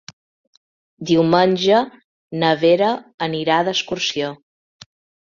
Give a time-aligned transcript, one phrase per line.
[1.09, 1.81] Diumenge
[2.45, 2.89] na Vera
[3.27, 4.31] anirà d'excursió.